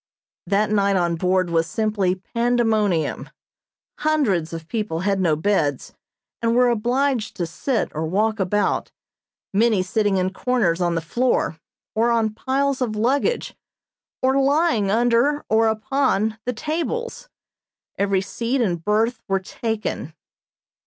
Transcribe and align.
That 0.47 0.71
night 0.71 0.95
on 0.95 1.15
board 1.15 1.51
was 1.51 1.67
simply 1.67 2.15
pandemonium. 2.15 3.29
Hundreds 3.99 4.51
of 4.51 4.67
people 4.67 5.01
had 5.01 5.19
no 5.19 5.35
beds, 5.35 5.93
and 6.41 6.55
were 6.55 6.69
obliged 6.69 7.35
to 7.35 7.45
sit 7.45 7.91
or 7.93 8.07
walk 8.07 8.39
about, 8.39 8.91
many 9.53 9.83
sitting 9.83 10.17
in 10.17 10.33
corners 10.33 10.81
on 10.81 10.95
the 10.95 11.01
floor, 11.01 11.59
or 11.93 12.09
on 12.09 12.33
piles 12.33 12.81
of 12.81 12.95
luggage 12.95 13.55
or 14.23 14.41
lying 14.41 14.89
under 14.89 15.45
or 15.49 15.67
upon 15.67 16.39
the 16.45 16.53
tables. 16.53 17.29
Every 17.95 18.21
seat 18.21 18.59
and 18.59 18.83
berth 18.83 19.21
were 19.27 19.39
taken. 19.39 20.15